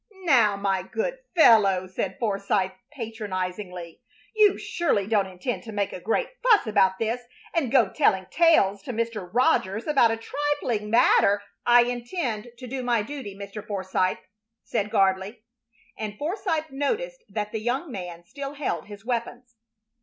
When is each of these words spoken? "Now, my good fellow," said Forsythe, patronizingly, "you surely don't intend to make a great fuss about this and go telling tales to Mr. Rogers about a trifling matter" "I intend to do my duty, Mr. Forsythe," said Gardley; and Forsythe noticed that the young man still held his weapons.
"Now, 0.23 0.55
my 0.55 0.81
good 0.81 1.19
fellow," 1.35 1.85
said 1.85 2.17
Forsythe, 2.17 2.71
patronizingly, 2.91 4.01
"you 4.35 4.57
surely 4.57 5.05
don't 5.05 5.27
intend 5.27 5.61
to 5.65 5.71
make 5.71 5.93
a 5.93 5.99
great 5.99 6.29
fuss 6.41 6.65
about 6.65 6.97
this 6.97 7.21
and 7.53 7.71
go 7.71 7.87
telling 7.87 8.25
tales 8.31 8.81
to 8.81 8.93
Mr. 8.93 9.29
Rogers 9.31 9.85
about 9.85 10.09
a 10.09 10.17
trifling 10.17 10.89
matter" 10.89 11.43
"I 11.77 11.83
intend 11.83 12.47
to 12.57 12.65
do 12.65 12.81
my 12.81 13.03
duty, 13.03 13.35
Mr. 13.37 13.63
Forsythe," 13.63 14.17
said 14.63 14.89
Gardley; 14.89 15.43
and 15.95 16.17
Forsythe 16.17 16.71
noticed 16.71 17.23
that 17.29 17.51
the 17.51 17.59
young 17.61 17.91
man 17.91 18.23
still 18.25 18.55
held 18.55 18.87
his 18.87 19.05
weapons. 19.05 19.53